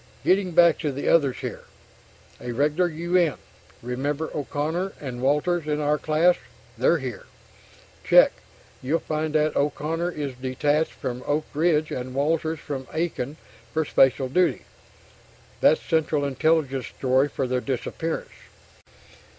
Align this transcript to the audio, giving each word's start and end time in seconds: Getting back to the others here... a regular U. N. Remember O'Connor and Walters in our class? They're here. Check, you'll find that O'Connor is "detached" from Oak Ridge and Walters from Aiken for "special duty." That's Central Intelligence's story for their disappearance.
Getting 0.23 0.53
back 0.53 0.79
to 0.79 0.91
the 0.91 1.07
others 1.07 1.37
here... 1.41 1.65
a 2.41 2.53
regular 2.53 2.89
U. 2.89 3.15
N. 3.15 3.35
Remember 3.83 4.31
O'Connor 4.33 4.93
and 4.99 5.21
Walters 5.21 5.67
in 5.67 5.79
our 5.79 5.99
class? 5.99 6.37
They're 6.75 6.97
here. 6.97 7.27
Check, 8.03 8.31
you'll 8.81 8.97
find 8.97 9.35
that 9.35 9.55
O'Connor 9.55 10.09
is 10.13 10.33
"detached" 10.33 10.93
from 10.93 11.23
Oak 11.27 11.45
Ridge 11.53 11.91
and 11.91 12.15
Walters 12.15 12.57
from 12.59 12.87
Aiken 12.91 13.37
for 13.71 13.85
"special 13.85 14.27
duty." 14.27 14.63
That's 15.59 15.79
Central 15.87 16.25
Intelligence's 16.25 16.89
story 16.97 17.27
for 17.27 17.45
their 17.45 17.61
disappearance. 17.61 18.31